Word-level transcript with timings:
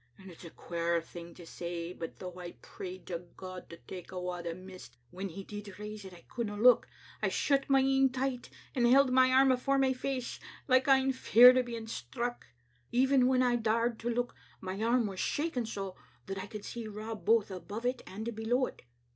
It's 0.17 0.43
a 0.43 0.49
queer 0.49 0.99
thing 0.99 1.35
to 1.35 1.45
say, 1.45 1.93
but 1.93 2.17
though 2.17 2.39
I 2.39 2.53
prayed 2.53 3.05
to 3.05 3.19
God 3.37 3.69
to 3.69 3.77
take 3.77 4.11
awa 4.11 4.41
the 4.41 4.55
mist, 4.55 4.97
when 5.11 5.29
He 5.29 5.43
did 5.43 5.77
raise 5.77 6.03
it 6.05 6.11
Icouldna 6.13 6.59
look. 6.59 6.87
I 7.21 7.29
shut 7.29 7.69
my 7.69 7.81
een 7.81 8.09
tight, 8.09 8.49
and 8.73 8.87
held 8.87 9.11
my 9.11 9.29
arm 9.31 9.51
afore 9.51 9.77
my 9.77 9.93
face, 9.93 10.39
like 10.67 10.87
ane 10.87 11.13
feared 11.13 11.59
o' 11.59 11.61
being 11.61 11.85
struck. 11.85 12.47
Even 12.91 13.27
when 13.27 13.43
I 13.43 13.57
daured 13.57 13.99
to 13.99 14.09
look, 14.09 14.33
my 14.59 14.81
arm 14.81 15.05
was 15.05 15.19
shaking 15.19 15.67
so 15.67 15.95
that 16.25 16.39
I 16.39 16.47
could 16.47 16.65
see 16.65 16.87
Rob 16.87 17.23
both 17.23 17.51
above 17.51 17.85
it 17.85 18.01
and 18.07 18.33
below 18.33 18.65
it. 18.65 18.81